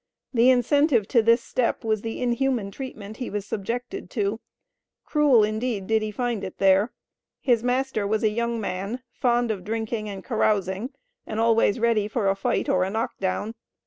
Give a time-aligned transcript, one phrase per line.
[0.33, 4.39] The incentive to this step was the inhuman treatment he was subjected to.
[5.05, 6.91] Cruel indeed did he find it there.
[7.39, 10.89] His master was a young man, "fond of drinking and carousing,
[11.27, 13.53] and always ready for a fight or a knock down."